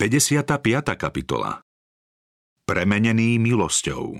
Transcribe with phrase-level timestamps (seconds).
[0.00, 0.56] 55.
[0.96, 1.60] kapitola
[2.64, 4.16] Premenený milosťou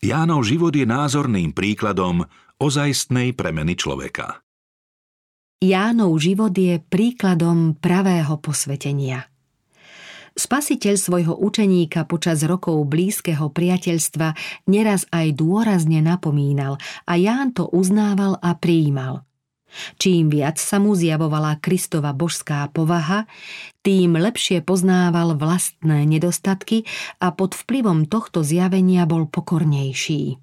[0.00, 2.24] Jánov život je názorným príkladom
[2.56, 4.40] ozajstnej premeny človeka.
[5.60, 9.28] Jánov život je príkladom pravého posvetenia.
[10.32, 14.32] Spasiteľ svojho učeníka počas rokov blízkeho priateľstva
[14.72, 19.25] neraz aj dôrazne napomínal a Ján to uznával a prijímal.
[20.00, 23.28] Čím viac sa mu zjavovala Kristova božská povaha,
[23.84, 26.88] tým lepšie poznával vlastné nedostatky
[27.20, 30.40] a pod vplyvom tohto zjavenia bol pokornejší.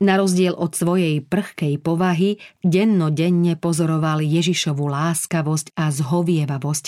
[0.00, 6.84] Na rozdiel od svojej prchkej povahy, dennodenne pozoroval Ježišovu láskavosť a zhovievavosť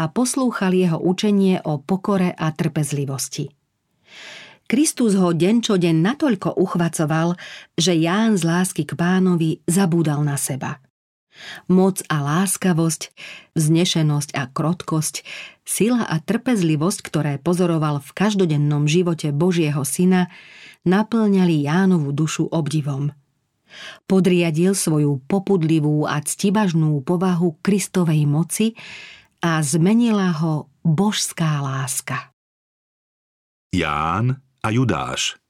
[0.00, 3.52] a poslúchal jeho učenie o pokore a trpezlivosti.
[4.64, 7.36] Kristus ho deň čo deň natoľko uchvacoval,
[7.76, 10.80] že Ján z lásky k pánovi zabúdal na seba–
[11.66, 13.10] Moc a láskavosť,
[13.58, 15.26] vznešenosť a krotkosť,
[15.66, 20.30] sila a trpezlivosť, ktoré pozoroval v každodennom živote Božieho syna,
[20.86, 23.12] naplňali Jánovu dušu obdivom.
[24.06, 28.78] Podriadil svoju popudlivú a ctibažnú povahu Kristovej moci
[29.42, 32.30] a zmenila ho božská láska.
[33.74, 35.43] Ján a Judáš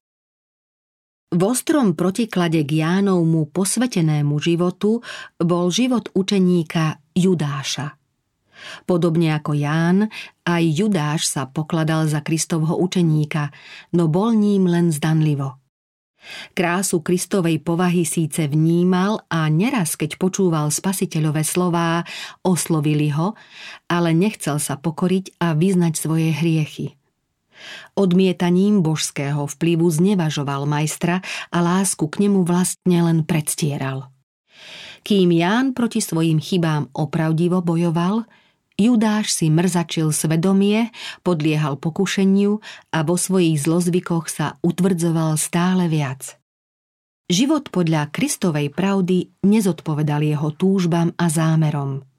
[1.35, 5.03] v ostrom protiklade k Jánovmu posvetenému životu
[5.43, 7.99] bol život učeníka Judáša.
[8.87, 10.09] Podobne ako Ján,
[10.47, 13.51] aj Judáš sa pokladal za Kristovho učeníka,
[13.93, 15.59] no bol ním len zdanlivo.
[16.57, 22.01] Krásu Kristovej povahy síce vnímal a neraz, keď počúval spasiteľové slová,
[22.41, 23.37] oslovili ho,
[23.93, 26.97] ale nechcel sa pokoriť a vyznať svoje hriechy.
[27.95, 34.11] Odmietaním božského vplyvu znevažoval majstra a lásku k nemu vlastne len predstieral.
[35.05, 38.25] Kým Ján proti svojim chybám opravdivo bojoval,
[38.75, 40.91] Judáš si mrzačil svedomie,
[41.23, 42.59] podliehal pokušeniu
[42.91, 46.41] a vo svojich zlozvykoch sa utvrdzoval stále viac.
[47.31, 52.01] Život podľa Kristovej pravdy nezodpovedal jeho túžbám a zámerom–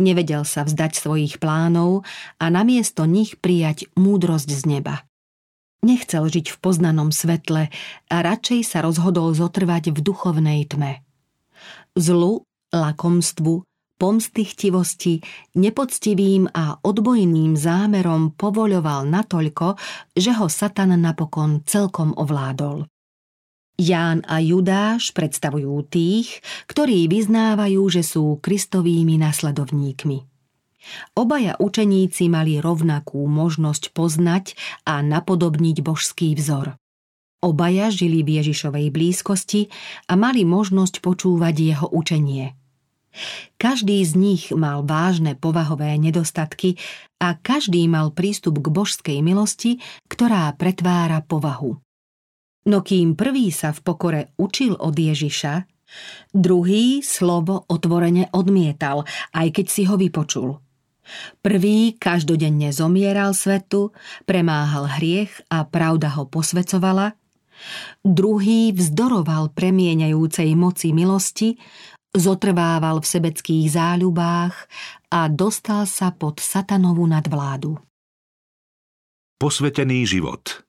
[0.00, 2.06] Nevedel sa vzdať svojich plánov
[2.40, 5.04] a namiesto nich prijať múdrosť z neba.
[5.82, 7.66] Nechcel žiť v poznanom svetle
[8.06, 11.02] a radšej sa rozhodol zotrvať v duchovnej tme.
[11.98, 13.66] Zlu, lakomstvu,
[13.98, 15.22] pomstychtivosti,
[15.58, 19.74] nepoctivým a odbojným zámerom povoľoval natoľko,
[20.14, 22.91] že ho Satan napokon celkom ovládol.
[23.80, 30.18] Ján a Judáš predstavujú tých, ktorí vyznávajú, že sú Kristovými nasledovníkmi.
[31.14, 36.74] Obaja učeníci mali rovnakú možnosť poznať a napodobniť božský vzor.
[37.42, 39.66] Obaja žili v Ježišovej blízkosti
[40.06, 42.54] a mali možnosť počúvať jeho učenie.
[43.58, 46.80] Každý z nich mal vážne povahové nedostatky
[47.20, 51.82] a každý mal prístup k božskej milosti, ktorá pretvára povahu.
[52.62, 55.66] No kým prvý sa v pokore učil od Ježiša,
[56.30, 59.02] druhý slovo otvorene odmietal,
[59.34, 60.62] aj keď si ho vypočul.
[61.42, 63.90] Prvý každodenne zomieral svetu,
[64.22, 67.18] premáhal hriech a pravda ho posvecovala,
[68.06, 71.58] druhý vzdoroval premieňajúcej moci milosti,
[72.14, 74.54] zotrvával v sebeckých záľubách
[75.10, 77.82] a dostal sa pod satanovú nadvládu.
[79.42, 80.62] Posvetený život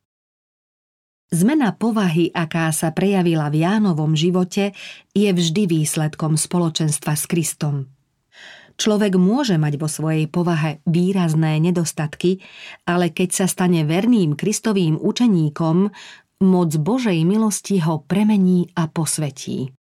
[1.34, 4.78] Zmena povahy, aká sa prejavila v Jánovom živote,
[5.18, 7.90] je vždy výsledkom spoločenstva s Kristom.
[8.78, 12.38] Človek môže mať vo svojej povahe výrazné nedostatky,
[12.86, 15.90] ale keď sa stane verným Kristovým učeníkom,
[16.46, 19.74] moc Božej milosti ho premení a posvetí.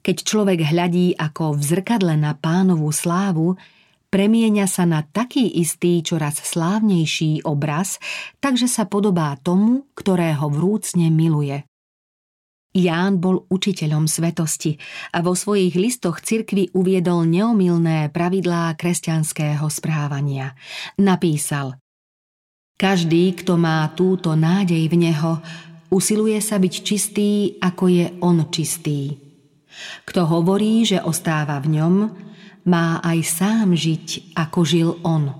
[0.00, 3.60] Keď človek hľadí ako v zrkadle na pánovú slávu,
[4.10, 7.98] premieňa sa na taký istý, čoraz slávnejší obraz,
[8.40, 11.66] takže sa podobá tomu, ktorého vrúcne miluje.
[12.76, 14.76] Ján bol učiteľom svetosti
[15.16, 20.52] a vo svojich listoch cirkvi uviedol neomilné pravidlá kresťanského správania.
[21.00, 21.80] Napísal
[22.76, 25.40] Každý, kto má túto nádej v neho,
[25.88, 29.16] usiluje sa byť čistý, ako je on čistý.
[30.04, 31.94] Kto hovorí, že ostáva v ňom,
[32.66, 35.32] má aj sám žiť, ako žil on.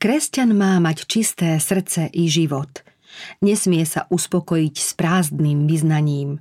[0.00, 2.84] Kresťan má mať čisté srdce i život.
[3.40, 6.40] Nesmie sa uspokojiť s prázdnym vyznaním.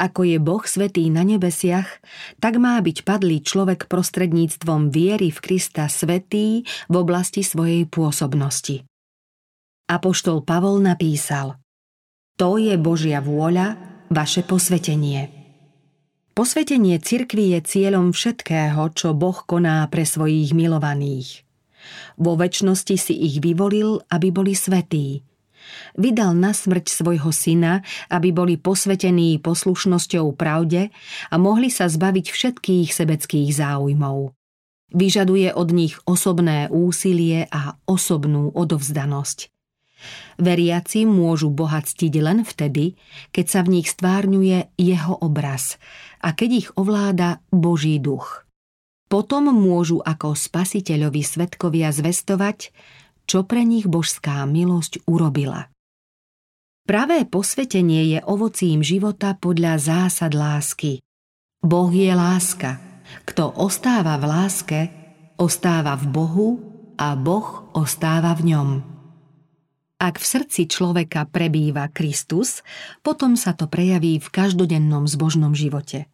[0.00, 2.00] Ako je Boh svetý na nebesiach,
[2.40, 8.88] tak má byť padlý človek prostredníctvom viery v Krista svetý v oblasti svojej pôsobnosti.
[9.92, 11.60] Apoštol Pavol napísal
[12.40, 13.76] To je Božia vôľa,
[14.08, 15.39] vaše posvetenie.
[16.30, 21.42] Posvetenie cirkvi je cieľom všetkého, čo Boh koná pre svojich milovaných.
[22.20, 25.26] Vo väčšnosti si ich vyvolil, aby boli svetí.
[25.98, 30.94] Vydal na smrť svojho syna, aby boli posvetení poslušnosťou pravde
[31.28, 34.32] a mohli sa zbaviť všetkých sebeckých záujmov.
[34.90, 39.50] Vyžaduje od nich osobné úsilie a osobnú odovzdanosť.
[40.40, 42.96] Veriaci môžu Boha ctiť len vtedy,
[43.30, 45.76] keď sa v nich stvárňuje jeho obraz
[46.20, 48.44] a keď ich ovláda Boží duch.
[49.10, 52.70] Potom môžu ako spasiteľovi svetkovia zvestovať,
[53.26, 55.66] čo pre nich božská milosť urobila.
[56.86, 60.98] Pravé posvetenie je ovocím života podľa zásad lásky.
[61.62, 62.82] Boh je láska.
[63.26, 64.80] Kto ostáva v láske,
[65.38, 66.48] ostáva v Bohu
[66.98, 68.68] a Boh ostáva v ňom.
[70.00, 72.64] Ak v srdci človeka prebýva Kristus,
[73.04, 76.08] potom sa to prejaví v každodennom zbožnom živote.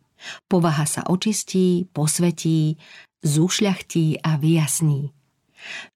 [0.50, 2.82] Povaha sa očistí, posvetí,
[3.22, 5.14] zušľachtí a vyjasní.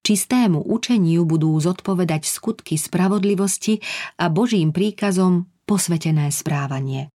[0.07, 3.83] Čistému učeniu budú zodpovedať skutky spravodlivosti
[4.23, 7.11] a Božím príkazom posvetené správanie.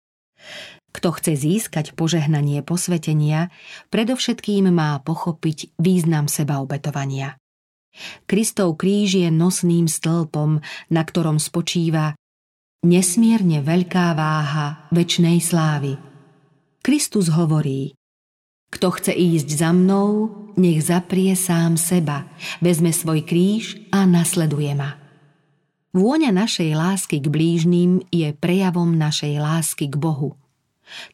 [0.91, 3.51] Kto chce získať požehnanie posvetenia,
[3.91, 7.35] predovšetkým má pochopiť význam sebaobetovania.
[8.29, 10.59] Kristov kríž je nosným stĺpom,
[10.91, 12.15] na ktorom spočíva
[12.85, 15.97] nesmierne veľká váha väčšnej slávy.
[16.85, 17.97] Kristus hovorí
[18.75, 20.27] kto chce ísť za mnou,
[20.59, 22.27] nech zaprie sám seba,
[22.59, 24.99] vezme svoj kríž a nasleduje ma.
[25.95, 30.35] Vôňa našej lásky k blížnym je prejavom našej lásky k Bohu.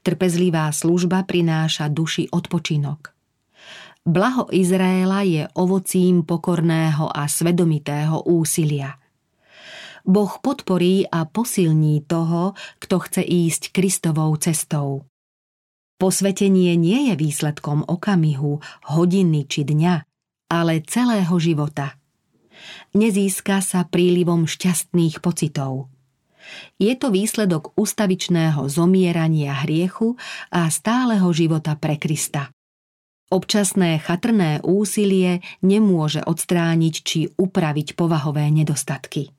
[0.02, 3.11] Trpezlivá služba prináša duši odpočinok.
[4.02, 8.98] Blaho Izraela je ovocím pokorného a svedomitého úsilia.
[10.02, 15.06] Boh podporí a posilní toho, kto chce ísť Kristovou cestou.
[16.02, 18.58] Posvetenie nie je výsledkom okamihu,
[18.90, 19.96] hodiny či dňa,
[20.50, 21.94] ale celého života.
[22.98, 25.94] Nezíska sa prílivom šťastných pocitov.
[26.82, 30.18] Je to výsledok ustavičného zomierania hriechu
[30.50, 32.50] a stáleho života pre Krista.
[33.32, 39.32] Občasné chatrné úsilie nemôže odstrániť či upraviť povahové nedostatky.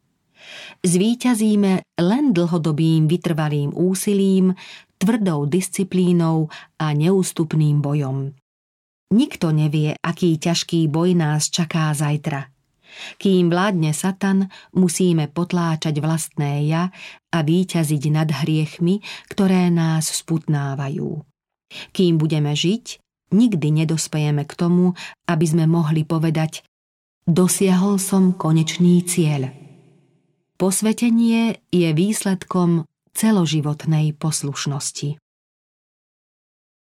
[0.81, 4.57] Zvíťazíme len dlhodobým vytrvalým úsilím,
[4.97, 6.49] tvrdou disciplínou
[6.81, 8.33] a neústupným bojom.
[9.13, 12.49] Nikto nevie, aký ťažký boj nás čaká zajtra.
[13.21, 16.89] Kým vládne Satan, musíme potláčať vlastné ja
[17.29, 21.25] a výťaziť nad hriechmi, ktoré nás sputnávajú.
[21.93, 23.02] Kým budeme žiť,
[23.33, 24.95] nikdy nedospejeme k tomu,
[25.27, 26.63] aby sme mohli povedať
[27.27, 29.51] dosiahol som konečný cieľ.
[30.61, 35.19] Posvetenie je výsledkom celoživotnej poslušnosti.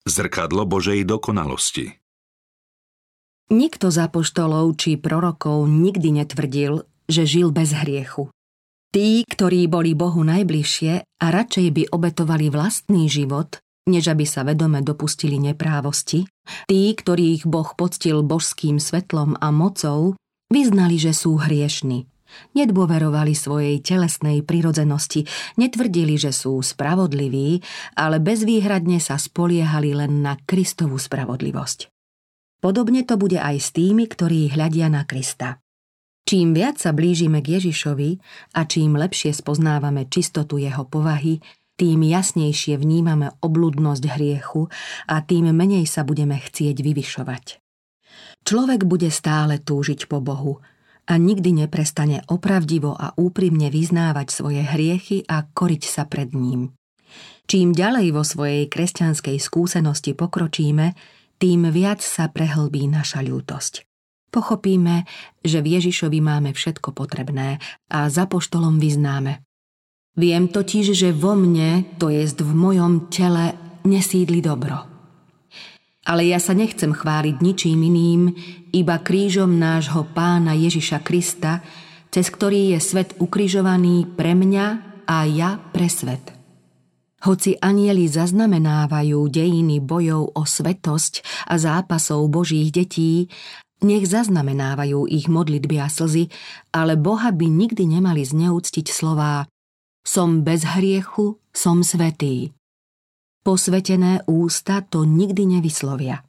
[0.03, 2.03] Zrkadlo Božej dokonalosti
[3.53, 8.33] Nikto z apoštolov či prorokov nikdy netvrdil, že žil bez hriechu.
[8.93, 14.85] Tí, ktorí boli Bohu najbližšie a radšej by obetovali vlastný život, než aby sa vedome
[14.85, 16.29] dopustili neprávosti,
[16.71, 20.19] tí, ktorých Boh poctil božským svetlom a mocou,
[20.51, 22.07] vyznali, že sú hriešni
[22.53, 25.29] Nedôverovali svojej telesnej prirodzenosti,
[25.61, 27.61] netvrdili, že sú spravodliví,
[27.97, 31.93] ale bezvýhradne sa spoliehali len na Kristovú spravodlivosť.
[32.63, 35.59] Podobne to bude aj s tými, ktorí hľadia na Krista.
[36.23, 38.11] Čím viac sa blížime k Ježišovi
[38.55, 41.43] a čím lepšie spoznávame čistotu jeho povahy,
[41.83, 44.71] tým jasnejšie vnímame obludnosť hriechu
[45.11, 47.59] a tým menej sa budeme chcieť vyvyšovať.
[48.47, 50.63] Človek bude stále túžiť po Bohu,
[51.03, 56.79] a nikdy neprestane opravdivo a úprimne vyznávať svoje hriechy a koriť sa pred ním.
[57.51, 60.95] Čím ďalej vo svojej kresťanskej skúsenosti pokročíme,
[61.43, 63.83] tým viac sa prehlbí naša ľútosť.
[64.31, 65.05] Pochopíme,
[65.43, 67.59] že v Ježišovi máme všetko potrebné
[67.91, 69.43] a za poštolom vyznáme.
[70.13, 73.57] Viem totiž, že vo mne, to jest v mojom tele,
[73.89, 74.85] nesídli dobro.
[76.05, 78.23] Ale ja sa nechcem chváliť ničím iným,
[78.77, 81.65] iba krížom nášho pána Ježiša Krista,
[82.13, 84.67] cez ktorý je svet ukrižovaný pre mňa
[85.09, 86.35] a ja pre svet.
[87.23, 93.31] Hoci anieli zaznamenávajú dejiny bojov o svetosť a zápasov Božích detí,
[93.81, 96.29] nech zaznamenávajú ich modlitby a slzy,
[96.75, 99.47] ale Boha by nikdy nemali zneúctiť slová
[100.03, 102.51] Som bez hriechu, som svetý.
[103.47, 106.27] Posvetené ústa to nikdy nevyslovia.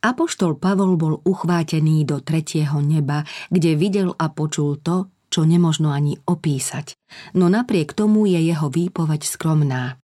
[0.00, 6.16] Apoštol Pavol bol uchvátený do tretieho neba, kde videl a počul to, čo nemožno ani
[6.24, 6.96] opísať,
[7.36, 10.00] no napriek tomu je jeho výpoveď skromná.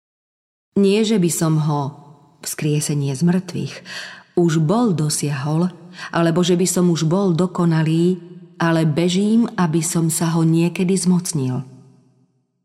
[0.80, 1.82] Nie, že by som ho,
[2.40, 3.74] vzkriesenie z mŕtvych,
[4.40, 5.68] už bol dosiahol,
[6.08, 8.16] alebo že by som už bol dokonalý,
[8.56, 11.71] ale bežím, aby som sa ho niekedy zmocnil.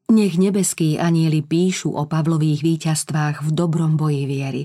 [0.08, 4.64] Nech nebeskí anieli píšu o Pavlových víťazstvách v dobrom boji viery.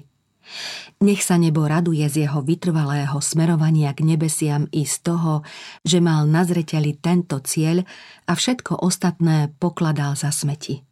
[1.03, 5.43] Nech sa nebo raduje z jeho vytrvalého smerovania k nebesiam i z toho,
[5.83, 7.83] že mal na zreteli tento cieľ
[8.31, 10.87] a všetko ostatné pokladal za smeti.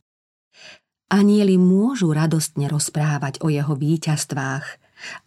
[1.14, 4.66] Anieli môžu radostne rozprávať o jeho víťazstvách,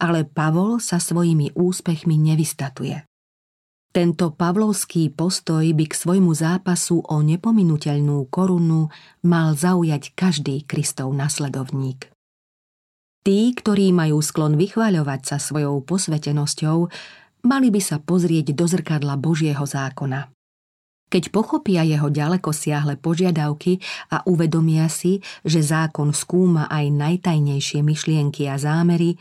[0.04, 3.08] ale Pavol sa svojimi úspechmi nevystatuje.
[3.94, 8.90] Tento pavlovský postoj by k svojmu zápasu o nepominuteľnú korunu
[9.22, 12.10] mal zaujať každý Kristov nasledovník.
[13.22, 16.90] Tí, ktorí majú sklon vychváľovať sa svojou posvetenosťou,
[17.46, 20.26] mali by sa pozrieť do zrkadla Božieho zákona.
[21.06, 23.78] Keď pochopia jeho ďaleko siahle požiadavky
[24.10, 29.14] a uvedomia si, že zákon skúma aj najtajnejšie myšlienky a zámery,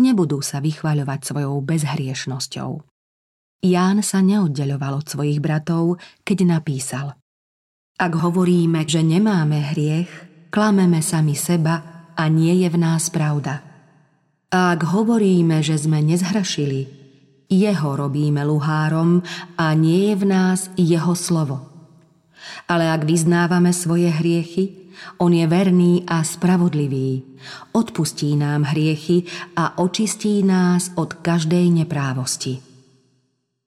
[0.00, 2.93] nebudú sa vychváľovať svojou bezhriešnosťou.
[3.64, 7.16] Ján sa neoddeľoval od svojich bratov, keď napísal
[7.96, 10.12] Ak hovoríme, že nemáme hriech,
[10.52, 13.64] klameme sami seba a nie je v nás pravda.
[14.52, 16.92] A ak hovoríme, že sme nezhrašili,
[17.48, 19.24] jeho robíme luhárom
[19.56, 21.64] a nie je v nás jeho slovo.
[22.68, 24.92] Ale ak vyznávame svoje hriechy,
[25.24, 27.40] on je verný a spravodlivý.
[27.72, 29.24] Odpustí nám hriechy
[29.56, 32.73] a očistí nás od každej neprávosti.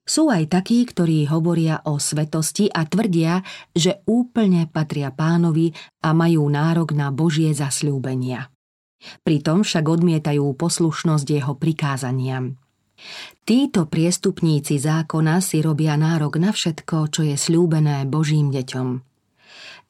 [0.08, 3.44] Sú aj takí, ktorí hovoria o svetosti a tvrdia,
[3.76, 8.48] že úplne patria pánovi a majú nárok na Božie zasľúbenia.
[9.20, 12.56] Pritom však odmietajú poslušnosť jeho prikázaniam.
[13.44, 19.04] Títo priestupníci zákona si robia nárok na všetko, čo je slúbené Božím deťom.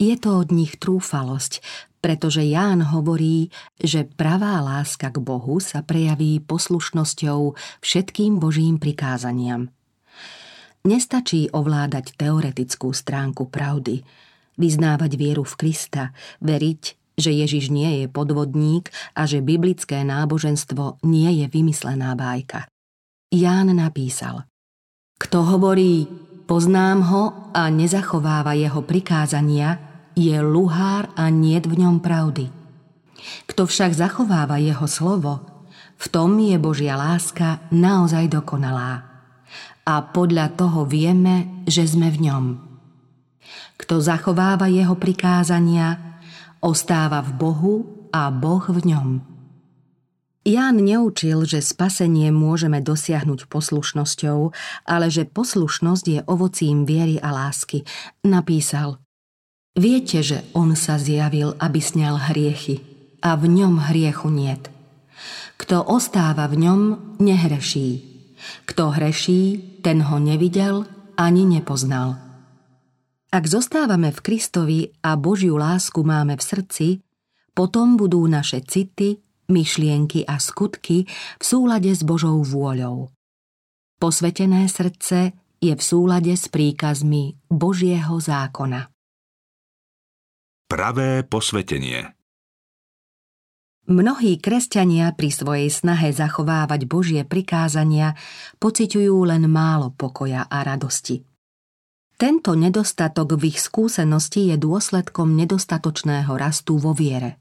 [0.02, 1.62] Je to od nich trúfalosť,
[2.02, 7.54] pretože Ján hovorí, že pravá láska k Bohu sa prejaví poslušnosťou
[7.86, 9.70] všetkým Božím prikázaniam–
[10.88, 14.00] Nestačí ovládať teoretickú stránku pravdy,
[14.56, 21.44] vyznávať vieru v Krista, veriť, že Ježiš nie je podvodník a že biblické náboženstvo nie
[21.44, 22.64] je vymyslená bájka.
[23.28, 24.48] Ján napísal
[25.20, 26.08] Kto hovorí,
[26.48, 29.76] poznám ho a nezachováva jeho prikázania,
[30.16, 32.48] je luhár a nie v ňom pravdy.
[33.44, 35.44] Kto však zachováva jeho slovo,
[36.00, 39.07] v tom je Božia láska naozaj dokonalá
[39.88, 42.44] a podľa toho vieme, že sme v ňom.
[43.80, 46.20] Kto zachováva jeho prikázania,
[46.60, 47.74] ostáva v Bohu
[48.12, 49.08] a Boh v ňom.
[50.44, 54.38] Ján neučil, že spasenie môžeme dosiahnuť poslušnosťou,
[54.88, 57.84] ale že poslušnosť je ovocím viery a lásky.
[58.24, 59.00] Napísal
[59.76, 62.80] Viete, že on sa zjavil, aby sňal hriechy
[63.20, 64.72] a v ňom hriechu niet.
[65.60, 66.80] Kto ostáva v ňom,
[67.20, 68.07] nehreší.
[68.64, 70.86] Kto hreší, ten ho nevidel
[71.18, 72.16] ani nepoznal.
[73.28, 76.86] Ak zostávame v Kristovi a Božiu lásku máme v srdci,
[77.52, 79.20] potom budú naše city,
[79.52, 81.04] myšlienky a skutky
[81.36, 83.12] v súlade s Božou vôľou.
[83.98, 88.88] Posvetené srdce je v súlade s príkazmi Božieho zákona.
[90.68, 92.17] Pravé posvetenie
[93.88, 98.12] Mnohí kresťania pri svojej snahe zachovávať Božie prikázania
[98.60, 101.24] pociťujú len málo pokoja a radosti.
[102.20, 107.40] Tento nedostatok v ich skúsenosti je dôsledkom nedostatočného rastu vo viere.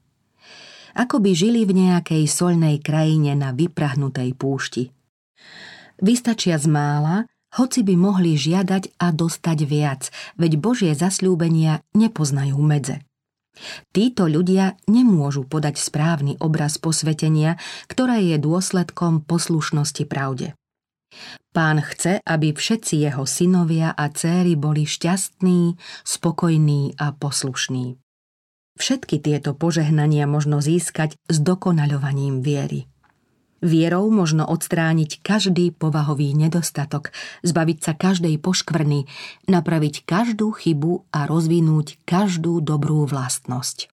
[0.96, 4.88] Ako by žili v nejakej solnej krajine na vyprahnutej púšti.
[6.00, 7.28] Vystačia z mála,
[7.60, 10.08] hoci by mohli žiadať a dostať viac,
[10.40, 13.04] veď Božie zasľúbenia nepoznajú medze.
[13.92, 17.56] Títo ľudia nemôžu podať správny obraz posvetenia,
[17.90, 20.54] ktoré je dôsledkom poslušnosti pravde.
[21.56, 25.74] Pán chce, aby všetci jeho synovia a céry boli šťastní,
[26.04, 27.96] spokojní a poslušní.
[28.78, 32.86] Všetky tieto požehnania možno získať s dokonaľovaním viery.
[33.58, 37.10] Vierou možno odstrániť každý povahový nedostatok,
[37.42, 39.10] zbaviť sa každej poškvrny,
[39.50, 43.90] napraviť každú chybu a rozvinúť každú dobrú vlastnosť.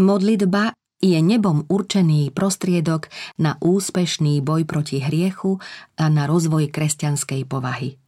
[0.00, 0.72] Modlitba
[1.04, 5.60] je nebom určený prostriedok na úspešný boj proti hriechu
[6.00, 8.00] a na rozvoj kresťanskej povahy.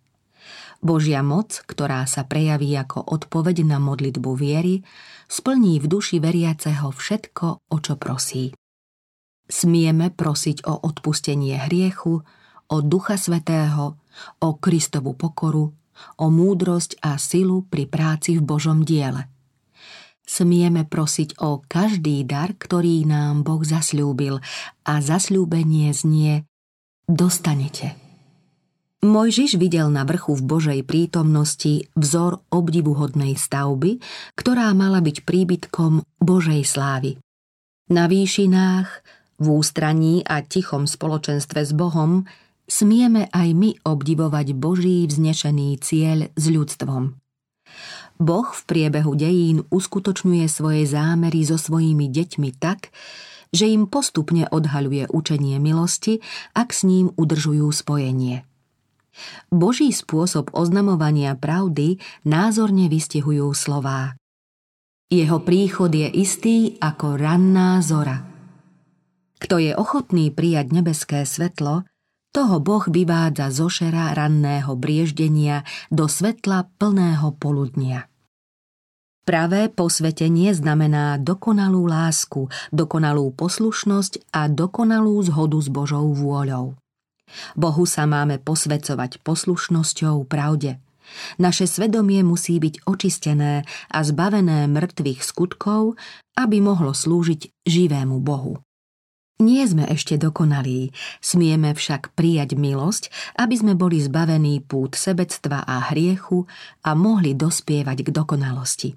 [0.80, 4.80] Božia moc, ktorá sa prejaví ako odpoveď na modlitbu viery,
[5.28, 8.56] splní v duši veriaceho všetko, o čo prosí.
[9.46, 12.26] Smieme prosiť o odpustenie hriechu,
[12.66, 13.94] o Ducha Svetého,
[14.42, 15.70] o Kristovu pokoru,
[16.18, 19.30] o múdrosť a silu pri práci v Božom diele.
[20.26, 24.42] Smieme prosiť o každý dar, ktorý nám Boh zasľúbil
[24.82, 26.42] a zasľúbenie znie
[27.06, 27.94] dostanete.
[29.06, 34.02] Mojžiš videl na vrchu v Božej prítomnosti vzor obdivuhodnej stavby,
[34.34, 37.22] ktorá mala byť príbytkom Božej slávy.
[37.86, 42.24] Na výšinách, v ústraní a tichom spoločenstve s Bohom
[42.66, 47.14] smieme aj my obdivovať Boží vznešený cieľ s ľudstvom.
[48.16, 52.88] Boh v priebehu dejín uskutočňuje svoje zámery so svojimi deťmi tak,
[53.52, 56.24] že im postupne odhaľuje učenie milosti,
[56.56, 58.42] ak s ním udržujú spojenie.
[59.48, 64.16] Boží spôsob oznamovania pravdy názorne vystihujú slová.
[65.08, 68.35] Jeho príchod je istý ako ranná zora.
[69.36, 71.84] Kto je ochotný prijať nebeské svetlo,
[72.36, 78.12] toho Boh vyvádza zo šera ranného brieždenia do svetla plného poludnia.
[79.26, 86.78] Pravé posvetenie znamená dokonalú lásku, dokonalú poslušnosť a dokonalú zhodu s Božou vôľou.
[87.58, 90.78] Bohu sa máme posvedcovať poslušnosťou pravde.
[91.42, 95.98] Naše svedomie musí byť očistené a zbavené mŕtvych skutkov,
[96.38, 98.62] aby mohlo slúžiť živému Bohu.
[99.36, 105.92] Nie sme ešte dokonalí, smieme však prijať milosť, aby sme boli zbavení pút sebectva a
[105.92, 106.48] hriechu
[106.80, 108.90] a mohli dospievať k dokonalosti.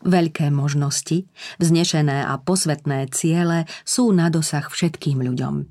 [0.00, 1.28] Veľké možnosti,
[1.60, 5.68] vznešené a posvetné ciele sú na dosah všetkým ľuďom.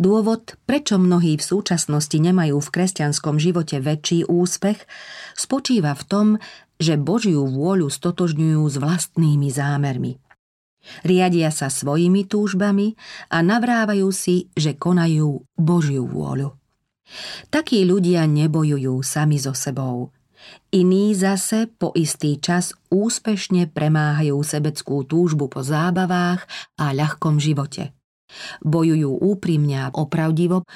[0.00, 4.80] Dôvod, prečo mnohí v súčasnosti nemajú v kresťanskom živote väčší úspech,
[5.36, 6.26] spočíva v tom,
[6.80, 10.16] že Božiu vôľu stotožňujú s vlastnými zámermi–
[11.02, 12.94] Riadia sa svojimi túžbami
[13.32, 16.52] a navrávajú si, že konajú Božiu vôľu.
[17.52, 20.12] Takí ľudia nebojujú sami so sebou.
[20.72, 26.44] Iní zase po istý čas úspešne premáhajú sebeckú túžbu po zábavách
[26.76, 27.96] a ľahkom živote.
[28.60, 30.66] Bojujú úprimne a opravdivo,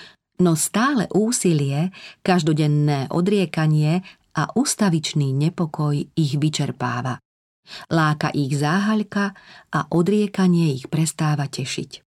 [0.40, 1.90] no stále úsilie,
[2.22, 4.06] každodenné odriekanie
[4.38, 7.18] a ustavičný nepokoj ich vyčerpáva.
[7.92, 9.36] Láka ich záhaľka
[9.72, 12.04] a odriekanie ich prestáva tešiť.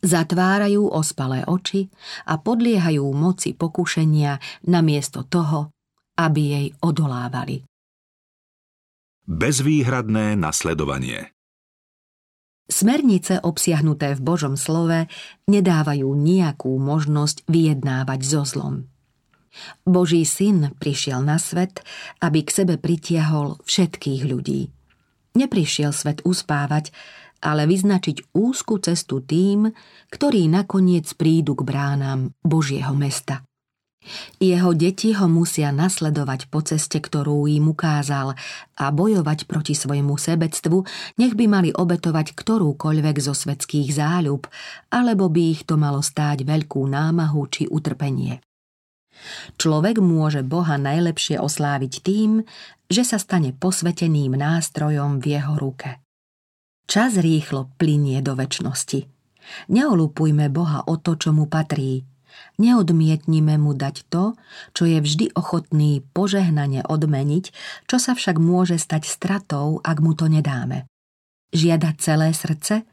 [0.00, 1.92] Zatvárajú ospalé oči
[2.24, 5.76] a podliehajú moci pokušenia namiesto toho,
[6.16, 7.68] aby jej odolávali.
[9.28, 11.30] Bezvýhradné nasledovanie
[12.70, 15.10] Smernice obsiahnuté v Božom slove
[15.50, 18.86] nedávajú nejakú možnosť vyjednávať so zlom.
[19.82, 21.82] Boží syn prišiel na svet,
[22.22, 24.70] aby k sebe pritiahol všetkých ľudí.
[25.38, 26.90] Neprišiel svet uspávať,
[27.40, 29.70] ale vyznačiť úzku cestu tým,
[30.12, 33.46] ktorí nakoniec prídu k bránam Božieho mesta.
[34.40, 38.32] Jeho deti ho musia nasledovať po ceste, ktorú im ukázal
[38.80, 40.88] a bojovať proti svojmu sebectvu,
[41.20, 44.48] nech by mali obetovať ktorúkoľvek zo svetských záľub,
[44.88, 48.40] alebo by ich to malo stáť veľkú námahu či utrpenie.
[49.60, 52.44] Človek môže Boha najlepšie osláviť tým,
[52.90, 56.02] že sa stane posveteným nástrojom v jeho ruke.
[56.90, 59.06] Čas rýchlo plinie do väčšnosti.
[59.70, 62.02] Neolupujme Boha o to, čo mu patrí.
[62.58, 64.34] Neodmietnime mu dať to,
[64.74, 67.44] čo je vždy ochotný požehnane odmeniť,
[67.86, 70.86] čo sa však môže stať stratou, ak mu to nedáme.
[71.50, 72.86] Žiada celé srdce?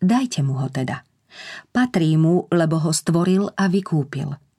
[0.00, 1.02] Dajte mu ho teda.
[1.70, 4.49] Patrí mu, lebo ho stvoril a vykúpil.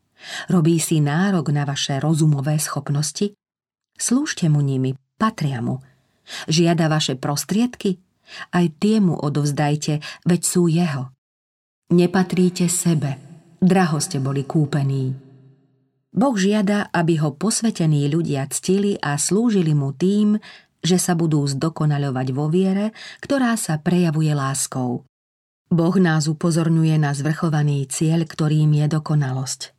[0.49, 3.33] Robí si nárok na vaše rozumové schopnosti?
[3.97, 5.81] Slúžte mu nimi, patria mu.
[6.49, 8.01] Žiada vaše prostriedky?
[8.53, 11.11] Aj tie mu odovzdajte, veď sú jeho.
[11.91, 13.19] Nepatríte sebe,
[13.59, 15.11] draho ste boli kúpení.
[16.11, 20.39] Boh žiada, aby ho posvetení ľudia ctili a slúžili mu tým,
[20.83, 22.91] že sa budú zdokonaľovať vo viere,
[23.23, 25.07] ktorá sa prejavuje láskou.
[25.71, 29.71] Boh nás upozorňuje na zvrchovaný cieľ, ktorým je dokonalosť.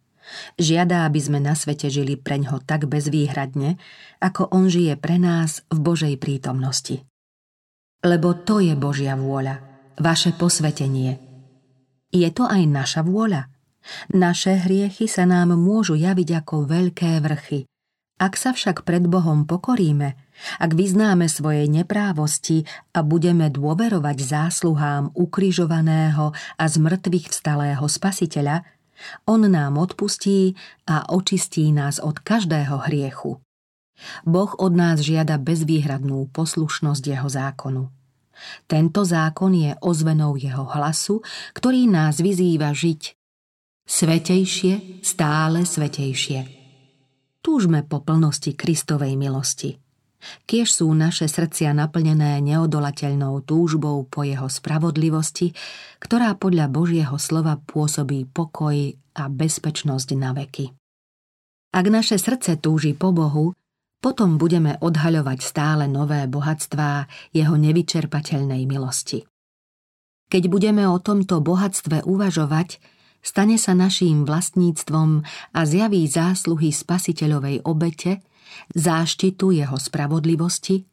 [0.56, 3.76] Žiada, aby sme na svete žili preňho tak bezvýhradne,
[4.20, 7.04] ako on žije pre nás v Božej prítomnosti.
[8.02, 9.62] Lebo to je Božia vôľa,
[9.98, 11.22] vaše posvetenie.
[12.12, 13.48] Je to aj naša vôľa.
[14.14, 17.66] Naše hriechy sa nám môžu javiť ako veľké vrchy.
[18.22, 20.14] Ak sa však pred Bohom pokoríme,
[20.62, 22.62] ak vyznáme svoje neprávosti
[22.94, 28.62] a budeme dôverovať zásluhám ukrižovaného a z mŕtvych vstalého spasiteľa,
[29.26, 30.54] on nám odpustí
[30.86, 33.40] a očistí nás od každého hriechu.
[34.26, 37.84] Boh od nás žiada bezvýhradnú poslušnosť jeho zákonu.
[38.66, 41.22] Tento zákon je ozvenou jeho hlasu,
[41.54, 43.14] ktorý nás vyzýva žiť
[43.86, 46.40] svetejšie, stále svetejšie.
[47.42, 49.76] Túžme po plnosti Kristovej milosti.
[50.46, 55.54] Kiež sú naše srdcia naplnené neodolateľnou túžbou po jeho spravodlivosti,
[55.98, 60.72] ktorá podľa Božieho slova pôsobí pokoj a bezpečnosť na veky.
[61.72, 63.56] Ak naše srdce túži po Bohu,
[64.02, 69.22] potom budeme odhaľovať stále nové bohatstvá jeho nevyčerpateľnej milosti.
[70.26, 72.82] Keď budeme o tomto bohatstve uvažovať,
[73.22, 75.22] stane sa naším vlastníctvom
[75.54, 78.24] a zjaví zásluhy spasiteľovej obete,
[78.74, 80.84] záštitu jeho spravodlivosti,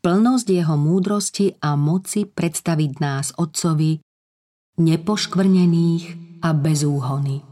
[0.00, 4.00] plnosť jeho múdrosti a moci predstaviť nás Otcovi,
[4.80, 6.04] nepoškvrnených
[6.40, 7.49] a bez úhony.